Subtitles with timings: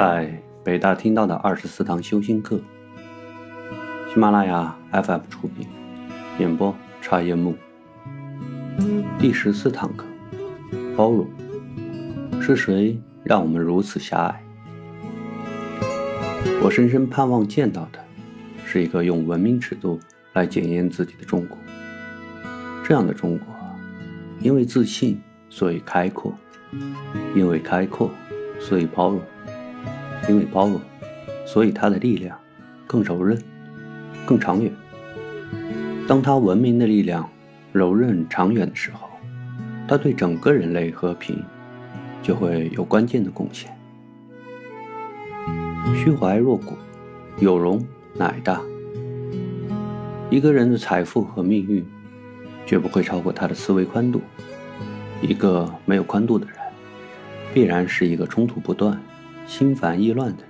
[0.00, 0.32] 在
[0.64, 2.58] 北大听到的二十四堂修心课，
[4.08, 5.68] 喜马拉雅 FM 出品，
[6.38, 7.54] 演播茶叶木。
[9.18, 10.06] 第十四堂课，
[10.96, 11.28] 包容。
[12.40, 14.42] 是谁让我们如此狭隘？
[16.62, 18.02] 我深深盼望见到的，
[18.64, 20.00] 是一个用文明尺度
[20.32, 21.58] 来检验自己的中国。
[22.82, 23.46] 这样的中国，
[24.38, 25.20] 因为自信，
[25.50, 26.32] 所以开阔；
[27.34, 28.10] 因为开阔，
[28.58, 29.20] 所以包容。
[30.28, 30.80] 因为包容，
[31.46, 32.38] 所以它的力量
[32.86, 33.40] 更柔韧、
[34.26, 34.72] 更长远。
[36.06, 37.28] 当它文明的力量
[37.72, 39.08] 柔韧长远的时候，
[39.88, 41.42] 它对整个人类和平
[42.22, 43.70] 就会有关键的贡献。
[45.96, 46.76] 虚怀若谷，
[47.38, 47.84] 有容
[48.14, 48.60] 乃大。
[50.30, 51.84] 一个人的财富和命运，
[52.64, 54.20] 绝不会超过他的思维宽度。
[55.20, 56.54] 一个没有宽度的人，
[57.52, 59.00] 必然是一个冲突不断。
[59.50, 60.44] 心烦意乱的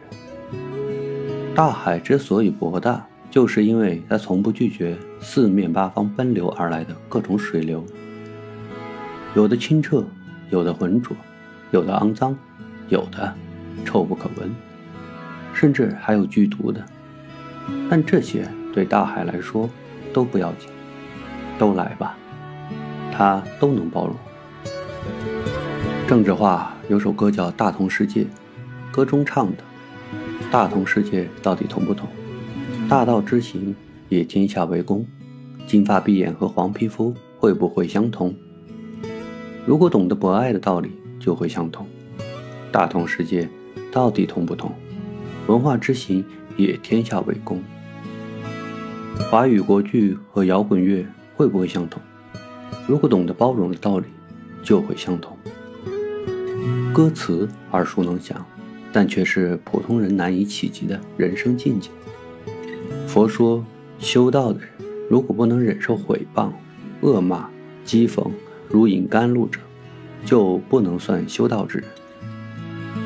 [0.52, 7.82] 人，大海之所以博大，就是因为它从不拒绝四面八方奔流而来的各种水流。
[9.34, 10.04] 有的清澈，
[10.50, 11.16] 有的浑浊，
[11.70, 12.36] 有的肮脏，
[12.90, 13.34] 有的
[13.86, 14.54] 臭不可闻，
[15.54, 16.84] 甚至还有剧毒的。
[17.88, 19.68] 但这些对大海来说
[20.12, 20.68] 都不要紧，
[21.58, 22.18] 都来吧，
[23.10, 24.14] 它都能包容。
[26.06, 28.24] 政治化有首歌叫《大同世界》。
[29.00, 29.64] 歌中唱的
[30.52, 32.06] “大同世界到底同不同？
[32.86, 33.74] 大道之行
[34.10, 35.06] 也天下为公，
[35.66, 38.34] 金发碧眼和黄皮肤会不会相同？
[39.64, 41.86] 如果懂得博爱的道理，就会相同。
[42.70, 43.48] 大同世界
[43.90, 44.70] 到底同不同？
[45.46, 46.22] 文化之行
[46.58, 47.62] 也天下为公，
[49.30, 52.02] 华语国剧和摇滚乐会不会相同？
[52.86, 54.04] 如果懂得包容的道理，
[54.62, 55.34] 就会相同。
[56.92, 58.44] 歌词耳熟能详。
[58.92, 61.90] 但却是普通人难以企及的人生境界。
[63.06, 63.64] 佛说，
[63.98, 64.68] 修道的人
[65.08, 66.50] 如果不能忍受毁谤、
[67.00, 67.48] 恶骂、
[67.84, 68.30] 讥讽、
[68.68, 69.60] 如饮甘露者，
[70.24, 71.86] 就不能算修道之人。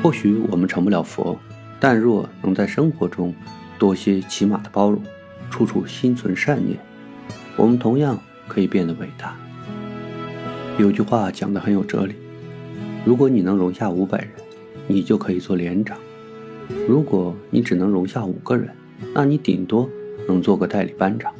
[0.01, 1.37] 或许我们成不了佛，
[1.79, 3.33] 但若能在生活中
[3.79, 5.01] 多些起码的包容，
[5.49, 6.77] 处处心存善念，
[7.55, 9.35] 我们同样可以变得伟大。
[10.77, 12.15] 有句话讲得很有哲理：
[13.05, 14.29] 如果你能容下五百人。
[14.87, 15.97] 你就可以做连长。
[16.87, 18.69] 如果你只能容下五个人，
[19.13, 19.89] 那你顶多
[20.27, 21.33] 能做个代理班长。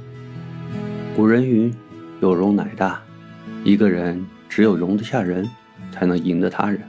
[1.15, 1.73] 古人云
[2.21, 3.01] ：“有容乃大。”
[3.63, 5.49] 一个人只有容得下人，
[5.91, 6.81] 才能赢得他人，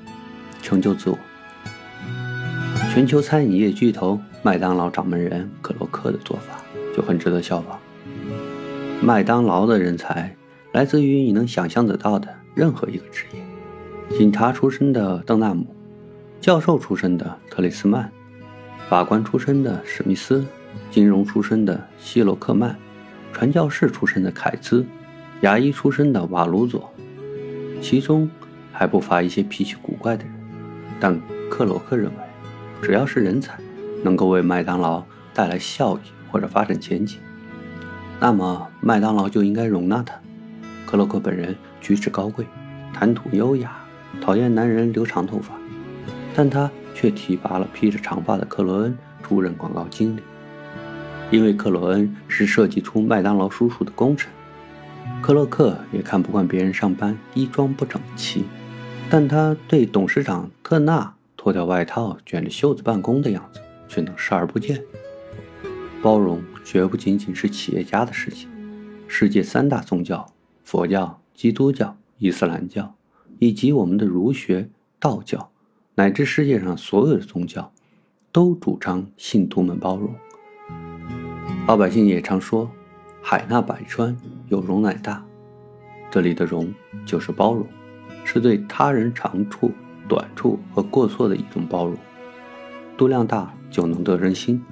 [0.63, 1.19] 成就自我。
[2.93, 6.63] 全球餐饮业巨头麦当劳掌门人克洛克的做法
[6.97, 7.79] 就很值得效仿。
[9.03, 10.35] 麦当劳的人才
[10.73, 15.76] 来自于你能想象得到的任何一个职业：警察出身的邓纳姆。
[16.41, 18.11] 教授出身的特雷斯曼，
[18.89, 20.45] 法官出身的史密斯，
[20.91, 22.77] 金融出身的希罗克曼，
[23.33, 24.87] 传教士出身的凯兹，
[25.41, 26.93] 牙医出身的瓦鲁佐，
[27.81, 28.31] 其中
[28.73, 30.33] 还不乏一些脾气古怪的人。
[31.01, 31.21] 但
[31.51, 32.23] 克罗克认为，
[32.81, 33.59] 只要是人才，
[34.05, 35.03] 能够为麦当劳
[35.35, 37.19] 带来效益或者发展前景，
[38.21, 40.15] 那么麦当劳就应该容纳他。
[40.87, 42.47] 克洛克本人举止高贵，
[42.95, 43.77] 谈吐优雅，
[44.21, 45.55] 讨厌男人留长头发。
[46.37, 50.21] 但他却提拔了披着长发的克罗恩出任广告经理，
[51.31, 54.31] 因为克罗恩是设计出麦当劳叔叔的功臣。
[55.23, 58.45] 克洛克也看不惯别人上班衣装不整齐，
[59.09, 64.83] 但他对董事长特纳脱掉外套卷着袖子办公的样子却能视而不见。
[66.03, 68.49] 包容绝不仅仅是企业家的事情，
[69.09, 70.27] 世界三大宗教——
[70.63, 72.95] 佛教、基督教、伊斯兰教，
[73.39, 74.69] 以及我们的儒学、
[75.01, 75.51] 道教。
[75.99, 77.73] 乃至世界上所有的宗教，
[78.31, 80.15] 都主张信徒们包容。
[81.67, 82.71] 老百姓也常说
[83.25, 84.15] ：“海纳百川，
[84.49, 85.25] 有容乃大。”
[86.13, 86.71] 这里的“容”
[87.07, 87.67] 就是包容，
[88.25, 89.73] 是对他人长处、
[90.07, 91.97] 短处和过错的一种包容。
[92.99, 94.63] 度量大就能得人心，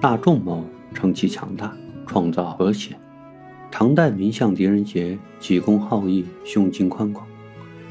[0.00, 1.76] 大众谋，成其强大，
[2.06, 2.96] 创造和谐。
[3.68, 7.26] 唐代名相狄仁杰急公好义，胸襟宽广。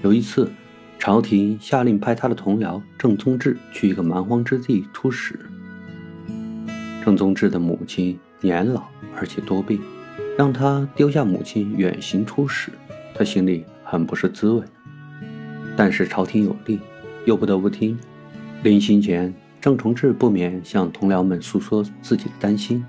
[0.03, 0.49] 有一次。
[1.01, 5.33] 朝廷下令派他的同僚郑宗志去一个蛮荒之地出使。
[7.03, 8.83] 郑宗志的母亲年老
[9.15, 9.81] 而且多病，
[10.37, 12.71] 让他丢下母亲远行出使，
[13.15, 14.63] 他心里很不是滋味。
[15.75, 16.79] 但是朝廷有令，
[17.25, 17.97] 又不得不听。
[18.61, 22.85] 临行前，郑崇志不免向同僚们诉说自己的担心。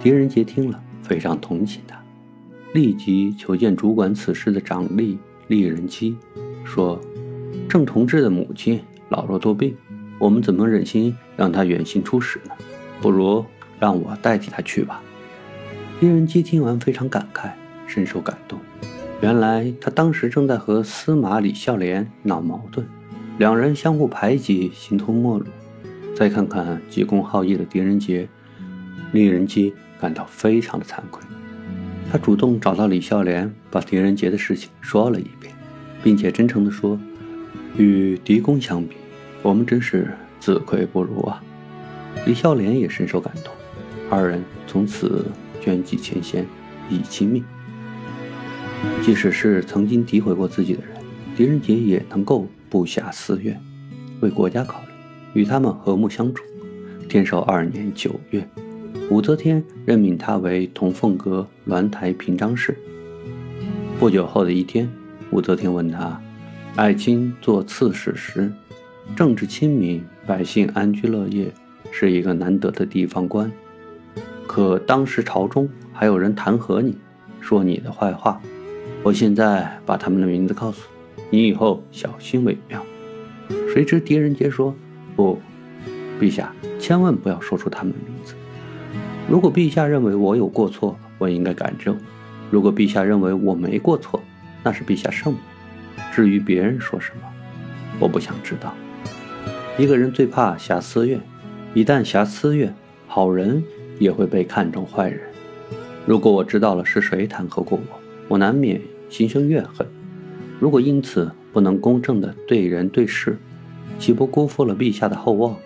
[0.00, 2.00] 狄仁杰听了，非常同情他，
[2.74, 6.16] 立即求见主管此事的长吏厉仁基，
[6.64, 7.00] 说。
[7.68, 9.76] 郑同志的母亲老弱多病，
[10.18, 12.52] 我们怎么忍心让他远行出使呢？
[13.00, 13.44] 不如
[13.78, 15.02] 让我代替他去吧。
[16.00, 17.50] 狄仁杰听完非常感慨，
[17.86, 18.58] 深受感动。
[19.20, 22.86] 原来他当时正在和司马李孝廉闹矛盾，
[23.38, 25.46] 两人相互排挤，形同陌路。
[26.14, 28.28] 再看看急公好义的狄仁杰，
[29.12, 31.22] 狄仁杰感到非常的惭愧。
[32.10, 35.52] 他主动找到李孝廉，把狄仁杰的事情说了一遍，
[36.02, 36.98] 并且真诚地说
[37.76, 38.96] ：“与狄公相比，
[39.42, 41.42] 我们真是自愧不如啊。”
[42.26, 43.52] 李孝廉也深受感动，
[44.08, 45.26] 二人从此
[45.60, 46.46] 捐济前嫌，
[46.88, 47.42] 以亲密。
[49.02, 50.90] 即使是曾经诋毁过自己的人，
[51.36, 53.60] 狄仁杰也能够不暇私怨，
[54.20, 56.44] 为国家考虑，与他们和睦相处。
[57.08, 58.48] 天寿二年九月，
[59.10, 62.76] 武则天任命他为同凤阁鸾台平章事。
[63.98, 64.88] 不久后的一天，
[65.30, 66.20] 武则天问他
[66.76, 68.52] ：“爱卿做刺史时，
[69.14, 71.52] 政治亲民，百姓安居乐业，
[71.92, 73.48] 是一个难得的地方官。
[74.44, 76.96] 可当时朝中还有人弹劾你，
[77.40, 78.40] 说你的坏话。”
[79.04, 80.82] 我现在把他们的名字告诉
[81.30, 82.84] 你，你以后小心为妙。
[83.72, 84.74] 谁知狄仁杰说
[85.14, 85.38] ：“不，
[86.20, 88.34] 陛下千万不要说出他们的名字。
[89.28, 91.94] 如果陛下认为我有过错，我应该改正；
[92.50, 94.20] 如果陛下认为我没过错，
[94.64, 95.40] 那是陛下圣明。
[96.12, 97.22] 至于别人说什么，
[97.98, 98.74] 我不想知道。
[99.78, 101.20] 一个人最怕挟私怨，
[101.74, 102.74] 一旦挟私怨，
[103.06, 103.62] 好人
[103.98, 105.20] 也会被看成坏人。
[106.06, 108.80] 如果我知道了是谁弹劾过我，我难免。”
[109.10, 109.86] 心生怨恨，
[110.58, 113.38] 如果因此不能公正的对人对事，
[113.96, 115.56] 岂不辜负了陛下的厚望？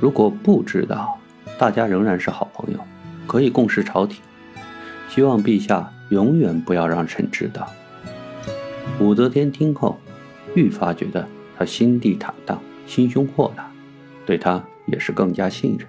[0.00, 1.16] 如果不知道，
[1.56, 2.80] 大家仍然是好朋友，
[3.28, 4.20] 可以共事朝廷。
[5.08, 7.70] 希望陛下永远不要让臣知道。
[9.00, 9.98] 武则天听后，
[10.54, 11.26] 愈发觉得
[11.56, 13.70] 他心地坦荡，心胸豁达，
[14.26, 15.88] 对他也是更加信任。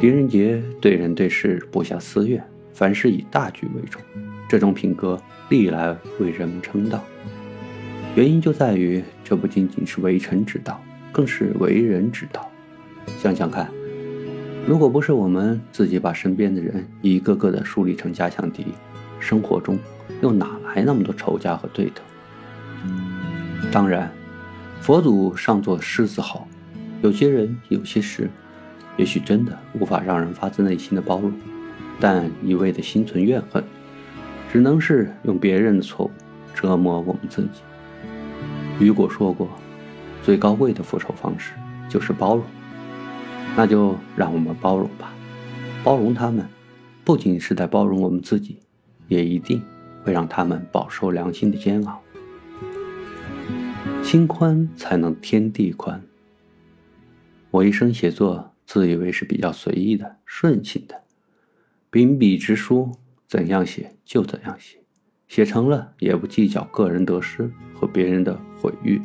[0.00, 2.42] 狄仁杰对人对事不下私怨，
[2.72, 4.00] 凡事以大局为重。
[4.48, 7.02] 这种品格历来为人们称道，
[8.16, 12.50] 原因就在于这不仅仅是为臣之道，更是为人之道。
[13.18, 13.70] 想想看，
[14.66, 18.66] 如果不是我们自己把身边的人一个个的树立成假想敌，
[19.18, 19.78] 生活中
[20.20, 22.02] 又哪还那么多仇家和对头？
[23.72, 24.10] 当然，
[24.80, 26.46] 佛祖上座狮子吼，
[27.02, 28.30] 有些人有些事，
[28.96, 31.32] 也许真的无法让人发自内心的包容，
[31.98, 33.62] 但一味的心存怨恨。
[34.52, 36.10] 只能是用别人的错误
[36.54, 37.60] 折磨我们自己。
[38.80, 39.48] 雨果说过，
[40.22, 41.52] 最高贵的复仇方式
[41.88, 42.44] 就是包容。
[43.56, 45.12] 那就让我们包容吧，
[45.84, 46.48] 包容他们，
[47.04, 48.58] 不仅是在包容我们自己，
[49.08, 49.62] 也一定
[50.02, 52.00] 会让他们饱受良心的煎熬。
[54.02, 56.02] 心宽才能天地宽。
[57.50, 61.02] 我一生写作，自以为是比较随意的、顺性的，
[61.90, 62.92] 秉笔直书。
[63.28, 64.78] 怎样写就怎样写，
[65.28, 69.00] 写成了也不计较个人得失和别人的毁誉。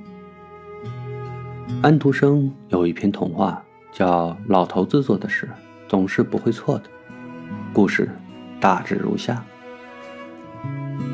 [1.84, 5.48] 安徒生有一篇童话叫《老头子做的事
[5.88, 6.86] 总是不会错的》，
[7.72, 8.10] 故事
[8.60, 9.46] 大致如下：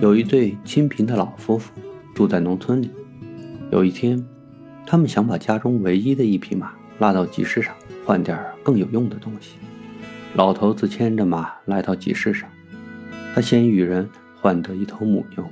[0.02, 1.72] 有一对清贫的老夫妇
[2.14, 2.90] 住在农村里，
[3.72, 4.26] 有一天，
[4.86, 7.74] 他们想把家中唯一的一匹马拉到集市上
[8.06, 9.58] 换点更有用的东西。
[10.34, 12.50] 老头子牵着马来到集市上。
[13.34, 14.10] 他先与人
[14.42, 15.46] 换得一头母牛，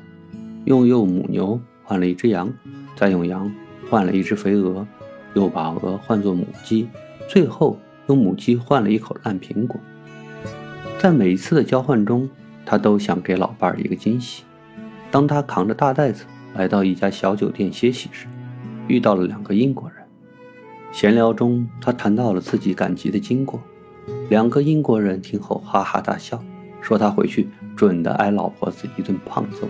[0.65, 2.51] 用用母牛换了一只羊，
[2.95, 3.49] 再用羊
[3.89, 4.85] 换了一只肥鹅，
[5.33, 6.89] 又把鹅换作母鸡，
[7.27, 9.79] 最后用母鸡换了一口烂苹果。
[10.97, 12.29] 在每一次的交换中，
[12.69, 14.43] 他都想给老伴儿一个惊喜。
[15.09, 18.27] 当他扛着大袋子来到一家小酒店歇息时，
[18.87, 19.97] 遇到了两个英国人。
[20.91, 23.59] 闲聊中，他谈到了自己赶集的经过。
[24.29, 26.43] 两个英国人听后哈哈大笑，
[26.79, 27.49] 说他回去。
[27.75, 29.67] 准的挨老婆子一顿胖揍。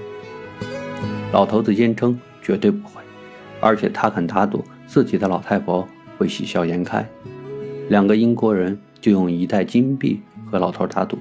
[1.32, 3.02] 老头子坚称绝对不会，
[3.62, 5.88] 而且他肯打赌自己的老太婆
[6.18, 7.08] 会喜笑颜开。
[7.88, 11.20] 两个英国人就用一袋金币和老头打赌，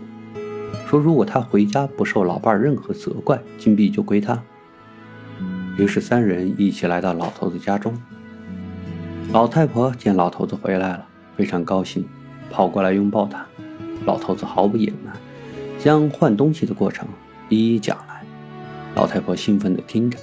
[0.87, 4.43] 说如果他回家不受老伴任何责怪，金币就归他。
[5.77, 7.95] 于是三人一起来到老头子家中。
[9.33, 11.07] 老太婆见老头子回来了，
[11.37, 12.05] 非常高兴，
[12.51, 13.47] 跑过来拥抱他。
[14.07, 15.15] 老头子毫不隐瞒。
[15.79, 17.07] 将换东西的过程
[17.49, 18.25] 一一讲来，
[18.97, 20.19] 老太婆兴奋地听着。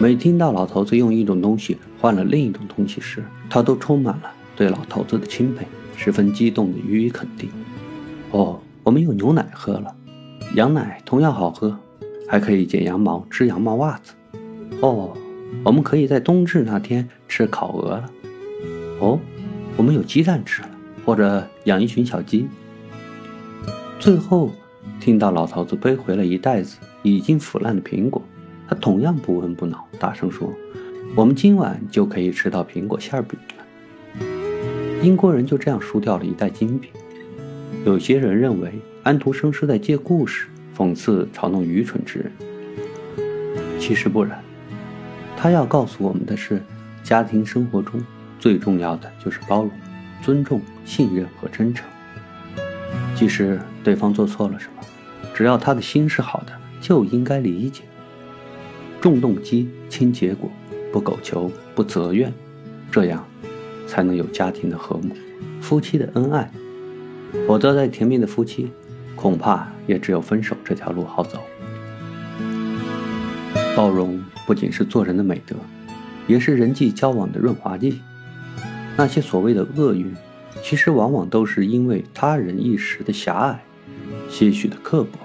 [0.00, 5.64] 每听到老头子用一种东西换了另一种东西时，她都充满了对老头子的钦佩，
[5.96, 7.48] 十分激动地予以肯定。
[8.32, 9.96] 哦，我们有牛奶喝了，
[10.56, 11.74] 羊奶同样好喝，
[12.28, 14.12] 还可以剪羊毛、织羊毛袜子。
[14.82, 15.16] 哦，
[15.64, 18.10] 我们可以在冬至那天吃烤鹅了。
[19.00, 19.18] 哦，
[19.78, 20.68] 我们有鸡蛋吃了，
[21.06, 22.46] 或者养一群小鸡。
[23.98, 24.50] 最后，
[25.00, 28.22] 听到老头子背回了一袋子已经腐烂的苹果，
[28.68, 30.52] 他同样不温不恼，大声说
[31.16, 33.64] ：“我们今晚就可以吃到苹果馅饼了。”
[35.02, 36.90] 英国人就这样输掉了一袋金饼。
[37.84, 38.72] 有些人认为
[39.02, 42.32] 安徒生是在借故事讽刺嘲弄愚蠢之人，
[43.78, 44.42] 其实不然。
[45.36, 46.62] 他要告诉我们的是，
[47.02, 48.02] 家庭生活中
[48.40, 49.70] 最重要的就是包容、
[50.22, 51.86] 尊重、信任和真诚。
[53.14, 54.82] 即使对方做错了什么，
[55.34, 57.82] 只要他的心是好的，就应该理解。
[58.98, 60.50] 重动机轻结果，
[60.90, 62.32] 不苟求，不责怨，
[62.90, 63.22] 这样
[63.86, 65.14] 才能有家庭的和睦，
[65.60, 66.50] 夫妻的恩爱。
[67.46, 68.70] 否则，再甜蜜的夫妻，
[69.14, 71.40] 恐怕也只有分手这条路好走。
[73.76, 75.56] 包容不仅是做人的美德，
[76.26, 78.00] 也是人际交往的润滑剂。
[78.96, 80.14] 那些所谓的厄运。
[80.62, 83.62] 其实往往都是因为他人一时的狭隘、
[84.30, 85.18] 些许的刻薄，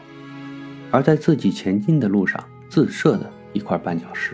[0.91, 4.33] 而在自己前进的路上自设的一块绊脚石；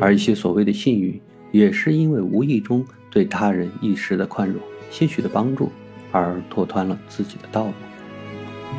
[0.00, 1.20] 而一些所谓的幸运，
[1.52, 4.58] 也是因为无意中对他人一时的宽容、
[4.90, 5.70] 些许的帮助，
[6.12, 7.72] 而拓宽了自己的道路。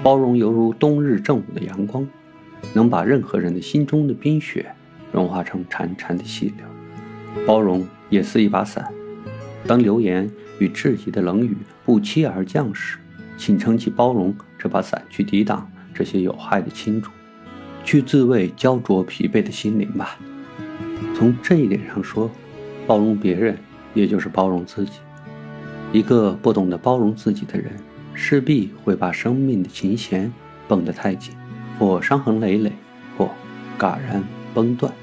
[0.03, 2.07] 包容犹如冬日正午的阳光，
[2.74, 4.71] 能把任何人的心中的冰雪
[5.12, 7.45] 融化成潺潺的细流。
[7.45, 8.91] 包容也似一把伞，
[9.67, 10.29] 当流言。
[10.59, 11.55] 与质疑的冷雨
[11.86, 12.98] 不期而降时，
[13.38, 17.07] 请撑起包容这把伞，去抵挡这些有害的侵入，
[17.86, 20.19] 去自慰焦灼疲惫的心灵吧。
[21.15, 22.29] 从这一点上说，
[22.86, 23.57] 包容别人
[23.93, 25.00] 也就是包容自己。
[25.91, 27.72] 一个不懂得包容自己的人，
[28.13, 30.31] 势必会把生命的琴弦
[30.67, 31.34] 绷得太紧，
[31.79, 32.72] 或伤痕累累，
[33.17, 33.31] 或
[33.79, 34.93] 戛然崩断。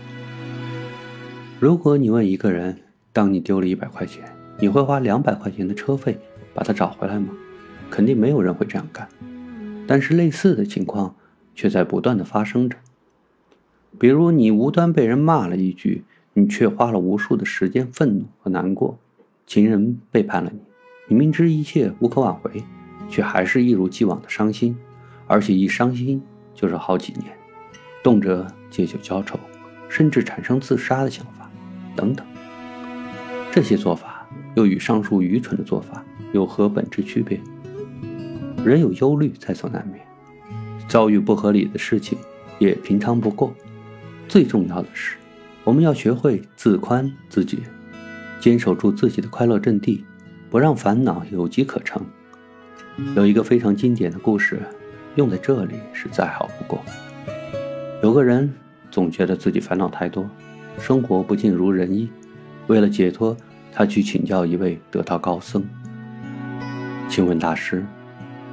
[1.59, 2.79] 如果你问一个人，
[3.13, 4.23] 当你丢了一百块钱，
[4.61, 6.17] 你会花两百块钱的车费
[6.55, 7.31] 把它找回来吗？
[7.91, 9.09] 肯定没有人会这样干。
[9.89, 11.17] 但是类似的情况
[11.55, 12.77] 却在不断的发生着。
[13.99, 18.99] 比如你无端被人骂了一句，你却花了无数的时间愤怒和难过。
[19.47, 20.61] 情人背叛了你，
[21.07, 22.63] 你明知一切无可挽回，
[23.09, 24.77] 却还是一如既往的伤心，
[25.27, 26.23] 而且一伤心
[26.55, 27.33] 就是好几年，
[28.03, 29.39] 动辄借酒浇愁，
[29.89, 31.51] 甚至产生自杀的想法，
[31.95, 32.27] 等等。
[33.53, 34.13] 这些做法。
[34.57, 37.39] 又与上述愚蠢的做法有何本质区别？
[38.65, 40.03] 人有忧虑在所难免，
[40.89, 42.17] 遭遇不合理的事情
[42.59, 43.55] 也平常不过。
[44.27, 45.19] 最重要的是，
[45.63, 47.59] 我们要学会自宽自解，
[48.41, 50.07] 坚守住自己的快乐阵地，
[50.57, 52.03] 不让烦恼有机可乘。
[53.15, 54.63] 有一个非常经典的故事，
[55.17, 56.83] 用在这里是再好不过。
[58.03, 58.51] 有个人
[58.91, 60.27] 总觉得自己烦恼太多，
[60.79, 62.09] 生活不尽如人意，
[62.69, 63.37] 为了解脱。
[63.71, 65.63] 他去请教一位得道高僧，
[67.07, 67.85] 请问大师，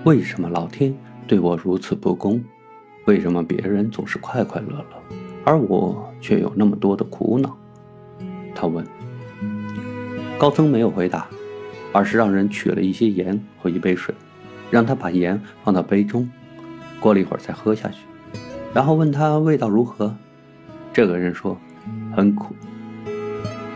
[0.04, 0.94] 为什么老天
[1.26, 2.44] 对我如此不公？
[3.06, 4.86] 为什么别人总是快快乐乐，
[5.46, 7.58] 而我却有那么多的苦恼？
[8.54, 8.86] 他问。
[10.38, 11.30] 高僧没有回答，
[11.94, 14.14] 而是让人取了一些盐和一杯水，
[14.70, 16.30] 让他把盐放到杯中，
[17.00, 18.00] 过了一会儿再喝下去，
[18.74, 20.14] 然后问他味道如何。
[20.92, 21.58] 这个人说，
[22.16, 22.54] 很苦。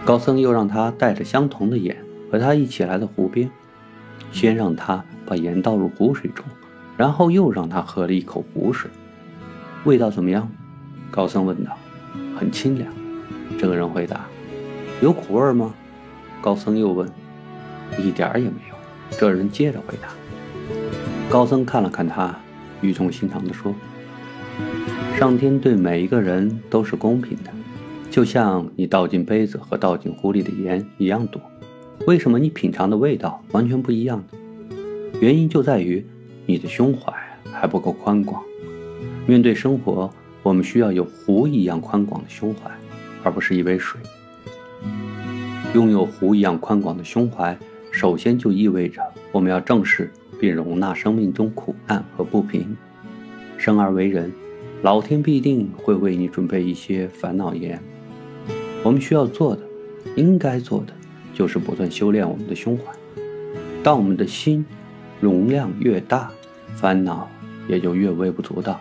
[0.04, 1.96] 高僧又让他带着相同的盐
[2.32, 3.50] 和他一起来到湖边，
[4.32, 6.46] 先让他把盐倒入湖水中，
[6.98, 8.90] 然后又让他喝了一口湖水，
[9.84, 10.50] 味道怎么样？
[11.12, 11.78] 高僧问道。
[12.38, 12.92] 很清凉。
[13.60, 14.26] 这个人回答。
[15.02, 15.74] 有苦味吗？
[16.42, 17.10] 高僧又问。
[17.98, 18.76] 一点儿也没有。
[19.18, 20.10] 这人接着回答。
[21.30, 22.38] 高僧看了看他，
[22.82, 23.74] 语重心长地说
[25.18, 27.52] ：“上天对每一个人都是公平的。”
[28.10, 31.42] 就像你倒进杯子和倒进壶里的盐一样多，
[32.08, 34.78] 为什么你品尝的味道完全不一样呢？
[35.22, 36.04] 原因就在于
[36.46, 37.14] 你的胸怀
[37.52, 38.42] 还不够宽广。
[39.28, 40.10] 面对生活，
[40.42, 42.72] 我们需要有湖一样宽广的胸怀，
[43.24, 44.00] 而不是一杯水。
[45.74, 47.56] 拥有湖一样宽广的胸怀，
[47.98, 49.02] 首先就意味着
[49.32, 52.78] 我们要正视并容纳生命中苦难和不平。
[53.58, 54.32] 生而为人，
[54.84, 57.82] 老天必定会为你准备一些烦恼盐。
[58.84, 59.64] 我们需要做的，
[60.16, 60.94] 应该做的，
[61.34, 62.84] 就是不断修炼我们的胸怀。
[63.82, 64.64] 当我们的心
[65.20, 66.30] 容量越大，
[66.76, 67.28] 烦恼
[67.68, 68.80] 也就越微不足道。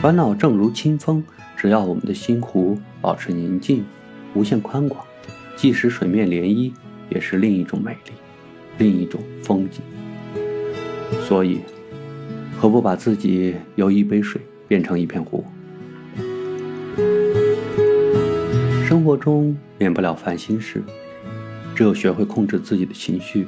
[0.00, 1.22] 烦恼正如清风，
[1.56, 3.84] 只要我们的心湖保持宁静、
[4.34, 5.04] 无限宽广，
[5.54, 6.72] 即使水面涟漪，
[7.12, 8.12] 也是另一种美丽，
[8.78, 9.82] 另一种风景。
[11.28, 11.60] 所以，
[12.58, 15.44] 何不把自己由一杯水变成一片湖？
[18.88, 20.82] 生活中免不了烦心事，
[21.74, 23.46] 只有学会控制自己的情绪，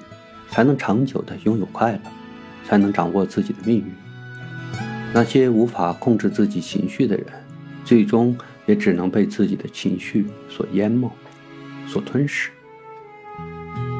[0.50, 2.00] 才能长久的拥有快乐，
[2.66, 3.86] 才能掌握自己的命运。
[5.12, 7.26] 那些无法控制自己情绪的人，
[7.84, 11.10] 最终也只能被自己的情绪所淹没、
[11.86, 12.50] 所吞噬。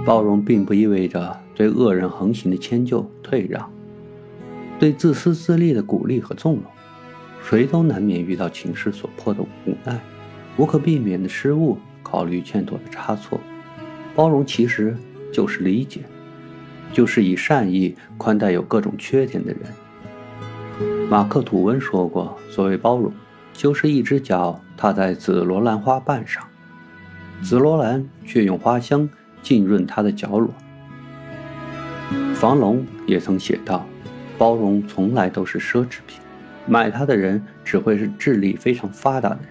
[0.05, 3.71] 包容并不意味着对恶人横行的迁就退让，
[4.79, 6.65] 对自私自利的鼓励和纵容。
[7.43, 10.01] 谁都难免遇到情势所迫的无奈，
[10.57, 13.39] 无可避免的失误，考虑欠妥的差错。
[14.15, 14.97] 包容其实
[15.33, 16.01] 就是理解，
[16.93, 19.61] 就是以善意宽待有各种缺点的人。
[21.11, 23.13] 马克·吐温说过：“所谓包容，
[23.53, 26.43] 就是一只脚踏在紫罗兰花瓣上，
[27.43, 29.09] 紫罗兰却用花香
[29.45, 30.53] 浸润他的脚裸。”
[32.35, 33.87] 房龙也曾写道
[34.37, 36.19] ：“包容从来都是奢侈品。”
[36.67, 39.51] 买它的人只会是智力非常发达的人，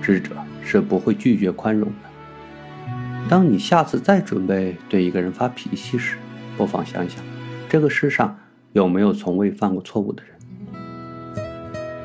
[0.00, 0.30] 智者
[0.64, 3.28] 是不会拒绝宽容的。
[3.28, 6.16] 当你下次再准备对一个人发脾气时，
[6.56, 7.22] 不妨想想，
[7.68, 8.38] 这个世上
[8.72, 10.32] 有没有从未犯过错误的人？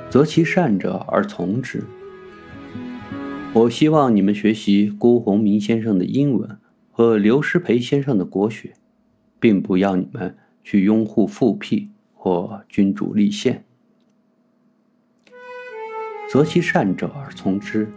[0.10, 1.82] 择其善者而从之。
[3.54, 6.58] 我希望你们学习辜鸿铭先生的英文
[6.96, 8.72] 和刘师培先生的国学，
[9.40, 13.66] 并不要你们去拥护复辟或君主立宪。
[16.30, 17.92] 择其善者而从之，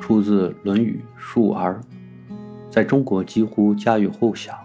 [0.00, 1.74] 出自《论语·述而》，
[2.70, 4.56] 在中国几乎家喻户晓。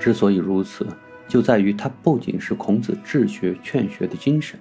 [0.00, 0.84] 之所以如此，
[1.28, 4.58] 就在于它不仅是孔子治学劝学的精神，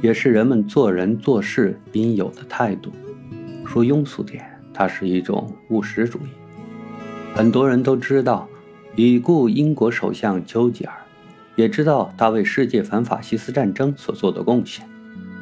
[0.00, 2.92] 也是人们做人做事应有的态度。
[3.66, 6.28] 说庸俗点，它是一种务实主义。
[7.38, 8.48] 很多人都知道
[8.96, 10.92] 已故英国首相丘吉尔，
[11.54, 14.84] 也知道他为世界反法西斯战争所做的贡献。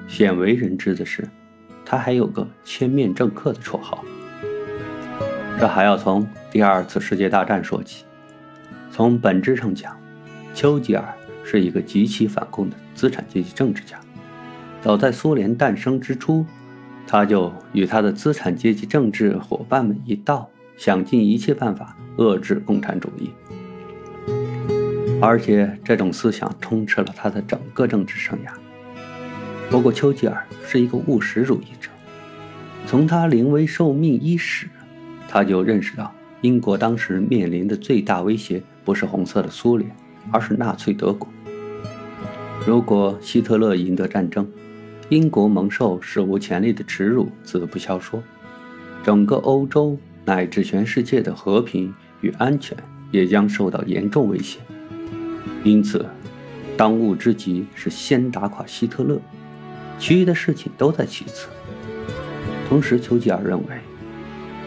[0.06, 1.26] 鲜为人知的是。
[1.86, 4.04] 他还有个“千面政客”的绰号，
[5.58, 8.04] 这还要从第二次世界大战说起。
[8.90, 9.96] 从本质上讲，
[10.52, 13.98] 丘吉尔是一个极其反共的资产阶级政治家。
[14.82, 16.44] 早在苏联诞生之初，
[17.06, 23.30] 他就与他的资产阶级政治伙伴们一道，想尽一切办法遏制共产主义。
[25.20, 28.50] 而且，这种思想充斥了他的整个政治生涯。
[29.70, 31.90] 不过，丘吉尔是一个务实主义者。
[32.86, 34.68] 从他临危受命伊始，
[35.28, 36.12] 他就认识到，
[36.42, 39.90] 英国当时面临的最大威胁不是红色的苏联，
[40.30, 41.26] 而是纳粹德国。
[42.66, 44.46] 如果希特勒赢得战争，
[45.08, 48.22] 英国蒙受史无前例的耻辱自不消说，
[49.02, 52.76] 整个欧洲乃至全世界的和平与安全
[53.10, 54.58] 也将受到严重威胁。
[55.64, 56.04] 因此，
[56.76, 59.18] 当务之急是先打垮希特勒。
[59.98, 61.48] 其余的事情都在其次。
[62.68, 63.64] 同时，丘吉尔认为，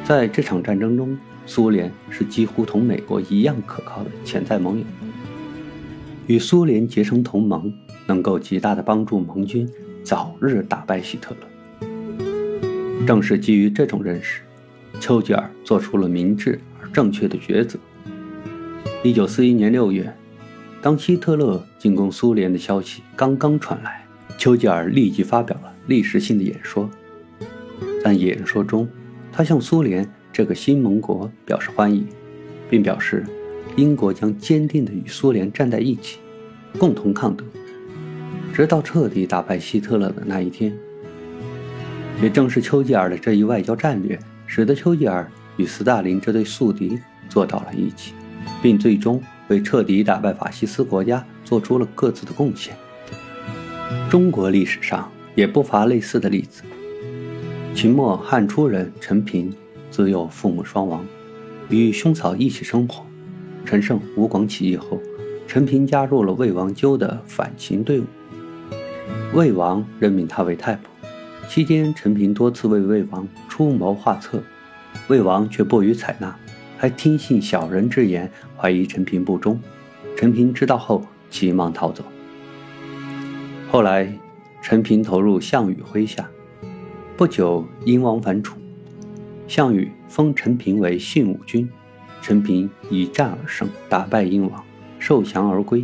[0.03, 4.85] 在这场战争中，苏联是几乎同美国一样可靠的潜在盟友。
[6.25, 7.71] 与苏联结成同盟，
[8.07, 9.69] 能够极大的帮助盟军
[10.03, 11.85] 早日打败希特勒。
[13.05, 14.41] 正是基于这种认识，
[14.99, 17.79] 丘吉尔做出了明智而正确的抉择。
[19.03, 20.13] 一九四一年六月，
[20.81, 24.05] 当希特勒进攻苏联的消息刚刚传来。
[24.38, 26.89] 丘吉尔立即发表了历史性的演说，
[28.03, 28.88] 在演说中，
[29.31, 32.07] 他向苏联这个新盟国表示欢迎，
[32.69, 33.25] 并表示
[33.75, 36.19] 英国将坚定地与苏联站在一起，
[36.77, 37.43] 共同抗德，
[38.53, 40.73] 直到彻底打败希特勒的那一天。
[42.21, 44.17] 也正是丘吉尔的这一外交战略，
[44.51, 48.15] 使得丘吉尔与斯大林这对宿敌坐到了一起，
[48.63, 52.75] 并最终为彻底打败法西斯国家做出了各自的贡献。
[54.09, 56.63] 中国历史上也不乏类似的例子。
[57.75, 59.53] 秦末汉初人陈平，
[59.91, 61.05] 自幼父母双亡，
[61.69, 63.05] 与兄嫂一起生活。
[63.65, 64.99] 陈胜、吴广起义后，
[65.45, 68.05] 陈平加入了魏王纠的反秦队伍。
[69.31, 70.79] 魏王任命他为太仆，
[71.49, 74.43] 期间陈平多次为魏王出谋划策，
[75.07, 76.35] 魏王却不予采纳，
[76.77, 79.59] 还听信小人之言，怀疑陈平不忠。
[80.15, 82.03] 陈平知道后，急忙逃走。
[83.71, 84.13] 后来，
[84.62, 86.29] 陈平投入项羽麾下，
[87.17, 88.59] 不久，殷王反楚，
[89.47, 91.67] 项羽封陈平为信武君，
[92.21, 94.63] 陈平以战而胜，打败殷王，
[94.99, 95.83] 受降而归。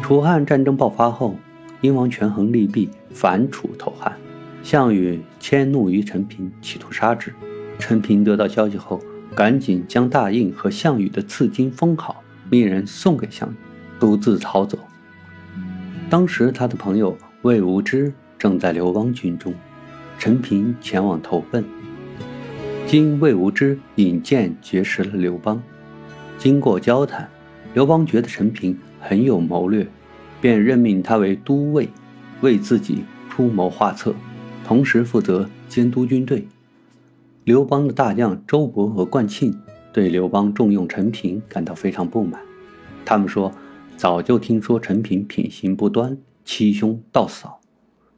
[0.00, 1.36] 楚汉战争爆发后，
[1.82, 4.16] 殷王权衡利弊，反楚投汉，
[4.62, 7.32] 项羽迁怒于陈平，企图杀之。
[7.78, 9.02] 陈平得到消息后，
[9.34, 13.54] 赶紧将大印和项羽的赐金封好，命人送给项羽，
[13.98, 14.78] 独自逃走。
[16.08, 19.52] 当时他的朋友魏无知正在刘邦军中，
[20.18, 21.64] 陈平前往投奔。
[22.86, 25.60] 经魏无知引荐结识了刘邦，
[26.38, 27.28] 经过交谈，
[27.74, 29.86] 刘邦觉得陈平很有谋略，
[30.40, 31.88] 便任命他为都尉，
[32.42, 34.14] 为自己出谋划策，
[34.72, 36.48] 同时负责监督军队。
[37.44, 39.54] 刘邦的大将周勃和冠庆
[39.92, 42.40] 对刘邦重用陈平感到非常不满，
[43.04, 43.52] 他们说
[43.98, 47.60] 早就听说陈平品行不端，欺兄盗嫂，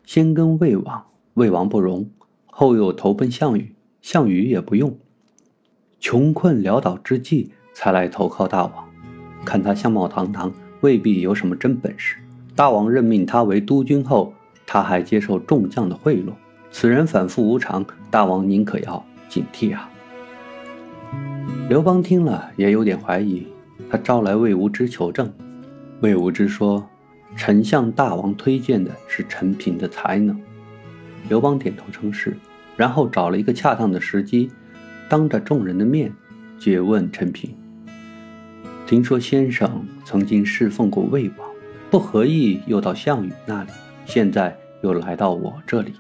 [0.04, 2.08] 先跟魏王，魏王不容，
[2.46, 4.96] 后又投奔项羽，项羽也不用，
[5.98, 8.88] 穷困潦倒之际才来投靠大王，
[9.44, 12.14] 看他相貌堂堂，未必有什么真本事。
[12.54, 14.32] 大王任命他为督军后，
[14.64, 16.30] 他还接受众将的贿赂，
[16.76, 19.06] 此人反复无常，大王您可要。
[19.28, 19.88] 警惕啊！
[21.68, 23.46] 刘邦听了也有点怀疑，
[23.88, 25.32] 他招来魏无知求证。
[26.00, 26.84] 魏无知说
[27.38, 30.36] ：“臣向大王推荐的是陈平的才能。”
[31.30, 32.36] 刘邦点头称是，
[32.76, 34.50] 然后找了一个恰当的时机，
[35.08, 36.12] 当着众人的面
[36.58, 37.54] 诘问陈平
[38.84, 41.48] ：“听说先生曾经侍奉过魏王，
[41.88, 43.70] 不合意又到项羽那里，
[44.06, 45.94] 现在又来到我这里，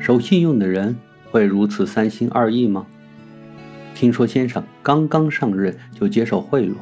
[0.00, 0.96] 守信用的人。”
[1.30, 2.84] 会如此三心二意吗？
[3.94, 6.72] 听说先生刚刚上任就接受贿赂，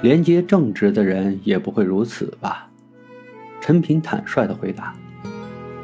[0.00, 2.70] 廉洁正直的人也不会如此吧？
[3.60, 4.94] 陈平坦率地回答：“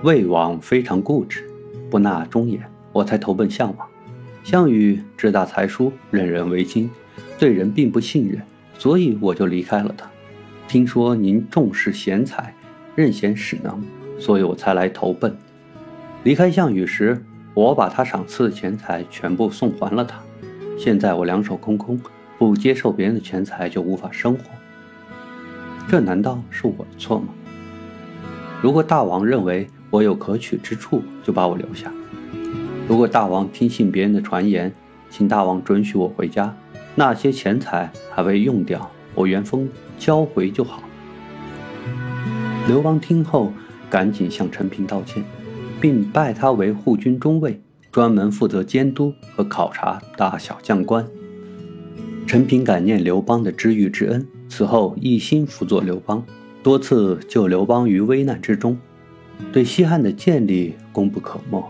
[0.03, 1.45] 魏王非常固执，
[1.91, 3.87] 不纳忠言，我才投奔项王。
[4.43, 6.89] 项羽志大才疏，任人唯亲，
[7.39, 8.41] 对人并不信任，
[8.79, 10.09] 所以我就离开了他。
[10.67, 12.55] 听说您重视贤才，
[12.95, 13.85] 任贤使能，
[14.19, 15.37] 所以我才来投奔。
[16.27, 17.23] 离开项羽时。”
[17.55, 20.21] 我把他赏赐的钱财全部送还了他，
[20.79, 21.99] 现在我两手空空，
[22.37, 24.43] 不接受别人的钱财就无法生活。
[25.89, 27.29] 这难道是我的错吗？
[28.61, 31.89] 如果大王认为我有可取之处，就把我留下；
[32.87, 34.71] 如果大王听信别人的传言，
[35.09, 36.55] 请大王准许我回家，
[36.95, 39.67] 那些钱财还未用掉，我原封
[39.99, 40.83] 交回就好。
[42.69, 43.51] 刘邦听后，
[43.89, 45.25] 赶紧向陈平道歉。
[45.81, 47.61] 并拜他为护军中尉，
[47.93, 51.07] 专门负责监督和考察大小将官。
[52.27, 56.25] 陈平感念刘邦的知遇之恩，此后一心辅佐刘邦，
[56.63, 58.77] 多次救刘邦于危难之中，
[59.53, 61.65] 对西汉的建立功不可没。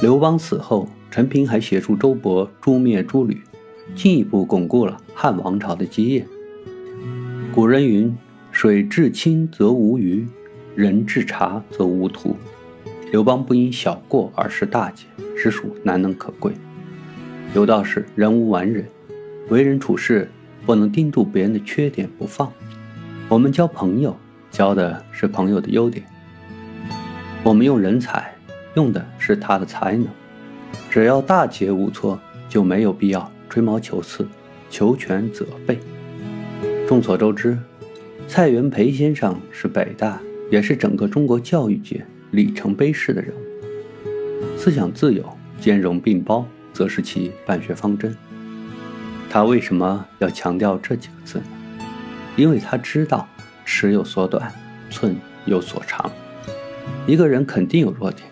[0.00, 3.40] 刘邦死后，陈平还协助周勃诛灭诸吕，
[3.94, 6.26] 进一步巩固了汉王朝的基业。
[7.54, 8.14] 古人云
[8.52, 10.26] ：“水至清则无鱼，
[10.74, 12.36] 人至察则无徒。”
[13.16, 15.06] 刘邦不因小过而失大节，
[15.38, 16.52] 实属难能可贵。
[17.54, 18.86] 有道是人无完人，
[19.48, 20.30] 为人处事
[20.66, 22.52] 不能盯住别人的缺点不放。
[23.30, 24.14] 我们交朋友，
[24.50, 26.04] 交的是朋友的优点；
[27.42, 28.34] 我们用人才，
[28.74, 30.06] 用的是他的才能。
[30.90, 34.28] 只要大节无错，就没有必要吹毛求疵、
[34.68, 35.78] 求全责备。
[36.86, 37.56] 众所周知，
[38.28, 42.06] 蔡元培先生是北大，也是整个中国教育界。
[42.36, 45.24] 里程碑式的人物，思想自由、
[45.58, 48.14] 兼容并包，则是其办学方针。
[49.30, 51.44] 他为什么要强调这几个字呢？
[52.36, 53.26] 因为他知道
[53.64, 54.52] 尺有所短，
[54.90, 56.12] 寸有所长。
[57.06, 58.28] 一个人肯定有弱点，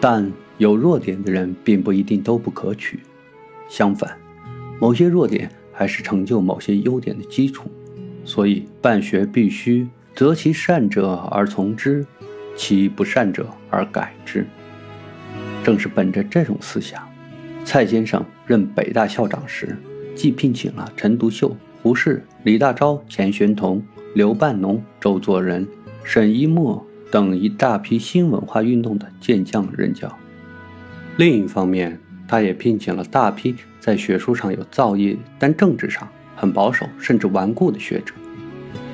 [0.00, 2.98] 但有弱点的人并不一定都不可取。
[3.68, 4.18] 相反，
[4.80, 7.70] 某些弱点还是成就某些优点的基础。
[8.24, 12.04] 所以办学必须择其善者而从之。
[12.60, 14.46] 其不善者而改之。
[15.64, 17.02] 正是本着这种思想，
[17.64, 19.74] 蔡先生任北大校长时，
[20.14, 23.82] 既聘请了陈独秀、胡适、李大钊、钱玄同、
[24.14, 25.66] 刘半农、周作人、
[26.04, 30.08] 沈一墨等一大批新文化运动的健将任教；
[31.16, 38.12] 另一方面，他也聘请了大批在学术上有造诣，但政治上很保守甚至顽固的学者，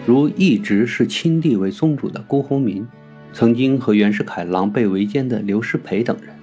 [0.06, 2.86] 如一直视清帝为宗主的辜鸿铭。
[3.32, 6.34] 曾经和袁世凯狼狈为奸的刘师培等人，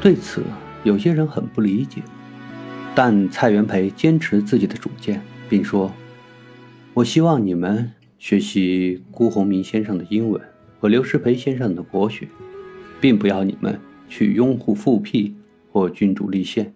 [0.00, 0.42] 对此
[0.84, 2.00] 有些人很不理解，
[2.94, 5.92] 但蔡元培坚持自己的主见，并说
[6.94, 10.40] ：“我希望你们学习辜鸿铭先生的英文
[10.80, 12.26] 和刘师培先生的国学，
[13.00, 15.36] 并不要你们去拥护复辟
[15.70, 16.72] 或君主立宪。”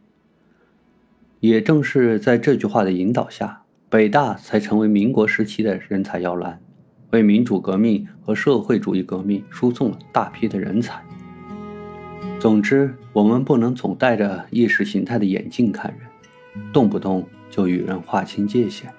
[1.41, 6.61] 也正是在这句话的引导下，北大才成为民国时期的人才摇篮。
[7.11, 11.01] 为民主革命和社会主义革命输送了大批的人才。
[12.41, 18.91] 总之，我们不能总戴着意识形态的眼镜看人，动不动就与人划清界限。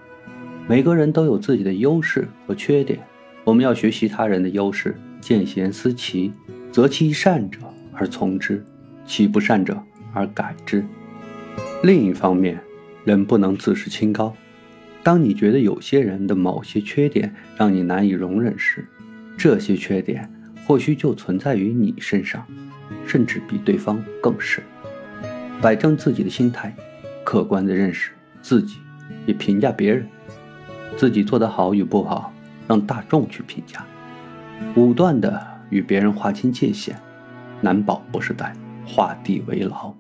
[0.65, 2.99] 每个人都有自己的优势和缺点，
[3.43, 6.31] 我们要学习他人的优势，见贤思齐，
[6.71, 7.59] 择其善者
[7.91, 8.65] 而从之，
[9.05, 9.77] 其不善者
[10.13, 10.83] 而改之。
[11.83, 12.59] 另一方面，
[13.03, 14.33] 人不能自视清高。
[15.03, 18.85] 当你觉得有些人的某些缺点让你难以容忍时，
[19.37, 20.29] 这些缺点
[20.65, 22.45] 或许就存在于你身上，
[23.05, 24.63] 甚至比对方更甚。
[25.61, 26.75] 摆正自己的心态，
[27.23, 28.77] 客观的认识自己，
[29.25, 30.07] 也评价别人。
[30.95, 32.33] 自己做得好与不好，
[32.67, 33.85] 让大众去评价。
[34.75, 36.95] 武断的与别人划清界限，
[37.61, 38.51] 难保不是在
[38.85, 39.93] 画地为牢。